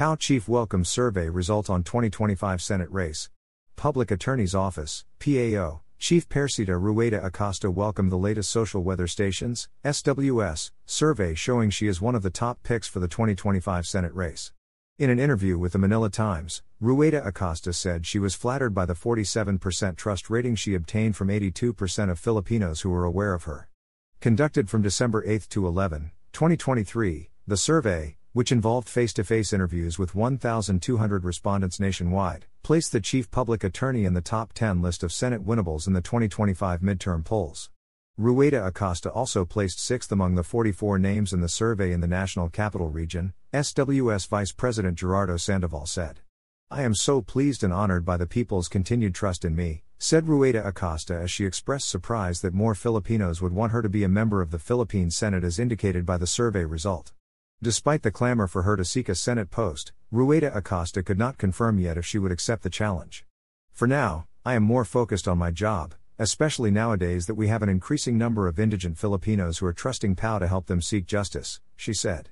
[0.00, 3.28] PAO Chief Welcome Survey Result on 2025 Senate Race.
[3.76, 10.70] Public Attorney's Office, PAO, Chief Persida Rueda Acosta welcomed the latest social weather stations, SWS,
[10.86, 14.54] survey showing she is one of the top picks for the 2025 Senate race.
[14.98, 18.94] In an interview with the Manila Times, Rueda Acosta said she was flattered by the
[18.94, 23.68] 47% trust rating she obtained from 82% of Filipinos who were aware of her.
[24.20, 29.98] Conducted from December 8 to 11, 2023, the survey, which involved face to face interviews
[29.98, 35.12] with 1,200 respondents nationwide, placed the chief public attorney in the top 10 list of
[35.12, 37.70] Senate winnables in the 2025 midterm polls.
[38.16, 42.48] Rueda Acosta also placed sixth among the 44 names in the survey in the National
[42.48, 46.20] Capital Region, SWS Vice President Gerardo Sandoval said.
[46.70, 50.64] I am so pleased and honored by the people's continued trust in me, said Rueda
[50.66, 54.40] Acosta as she expressed surprise that more Filipinos would want her to be a member
[54.40, 57.12] of the Philippine Senate as indicated by the survey result.
[57.62, 61.78] Despite the clamor for her to seek a Senate post, Rueda Acosta could not confirm
[61.78, 63.26] yet if she would accept the challenge.
[63.70, 67.68] For now, I am more focused on my job, especially nowadays that we have an
[67.68, 71.92] increasing number of indigent Filipinos who are trusting PAO to help them seek justice, she
[71.92, 72.30] said.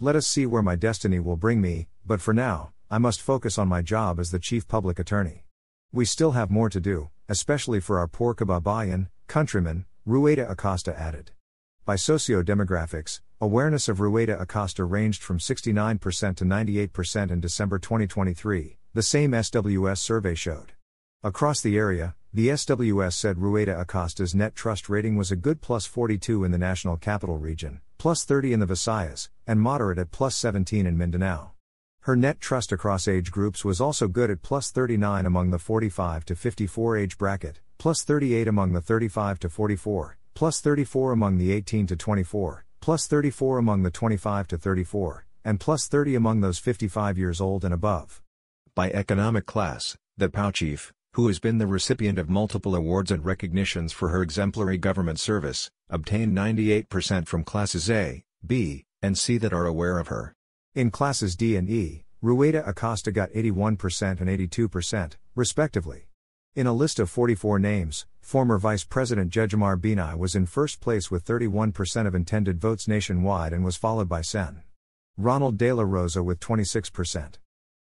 [0.00, 3.58] Let us see where my destiny will bring me, but for now, I must focus
[3.58, 5.44] on my job as the chief public attorney.
[5.92, 11.32] We still have more to do, especially for our poor kababayan, countrymen, Rueda Acosta added.
[11.84, 19.02] By socio-demographics, awareness of Rueda Acosta ranged from 69% to 98% in December 2023, the
[19.02, 20.72] same SWS survey showed.
[21.22, 25.86] Across the area, the SWS said Rueda Acosta's net trust rating was a good plus
[25.86, 30.36] 42 in the National Capital Region, plus 30 in the Visayas, and moderate at plus
[30.36, 31.52] 17 in Mindanao.
[32.02, 36.26] Her net trust across age groups was also good at plus 39 among the 45
[36.26, 41.52] to 54 age bracket, plus 38 among the 35 to 44, plus 34 among the
[41.52, 46.58] 18 to 24, plus 34 among the 25 to 34, and plus 30 among those
[46.58, 48.22] 55 years old and above.
[48.74, 53.24] By economic class, the PAO chief, who has been the recipient of multiple awards and
[53.24, 59.52] recognitions for her exemplary government service, obtained 98% from classes A, B, and C that
[59.52, 60.34] are aware of her.
[60.74, 66.09] In classes D and E, Rueda Acosta got 81% and 82%, respectively.
[66.56, 71.08] In a list of 44 names, former Vice President Jejomar Binay was in first place
[71.08, 74.62] with 31% of intended votes nationwide and was followed by Sen.
[75.16, 77.34] Ronald De La Rosa with 26%.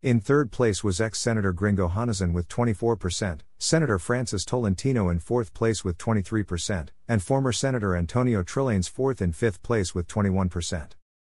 [0.03, 5.55] In third place was ex Senator Gringo Honasan with 24%, Senator Francis Tolentino in fourth
[5.55, 10.91] place with 23%, and former Senator Antonio Trillanes fourth and fifth place with 21%.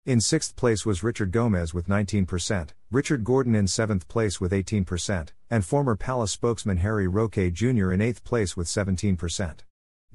[0.09, 5.27] In sixth place was Richard Gomez with 19%, Richard Gordon in seventh place with 18%,
[5.51, 7.91] and former Palace spokesman Harry Roque Jr.
[7.91, 9.59] in eighth place with 17%.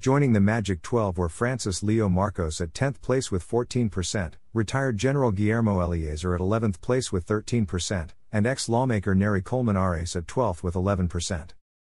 [0.00, 5.30] Joining the Magic 12 were Francis Leo Marcos at 10th place with 14%, retired General
[5.30, 10.74] Guillermo Eleazar at 11th place with 13%, and ex lawmaker Nery Colmenares at 12th with
[10.74, 11.50] 11%.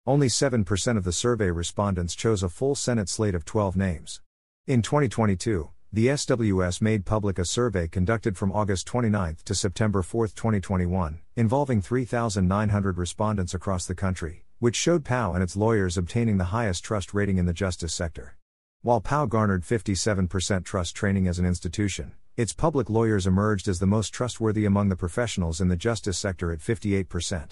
[0.07, 4.21] Only 7% of the survey respondents chose a full Senate slate of 12 names.
[4.67, 10.27] In 2022, the SWS made public a survey conducted from August 29 to September 4,
[10.27, 16.53] 2021, involving 3,900 respondents across the country, which showed PAO and its lawyers obtaining the
[16.53, 18.37] highest trust rating in the justice sector.
[18.83, 23.87] While PAO garnered 57% trust training as an institution, its public lawyers emerged as the
[23.87, 27.49] most trustworthy among the professionals in the justice sector at 58%.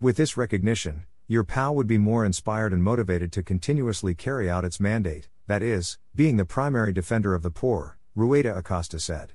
[0.00, 4.64] With this recognition, your PAO would be more inspired and motivated to continuously carry out
[4.64, 9.32] its mandate, that is, being the primary defender of the poor, Rueda Acosta said.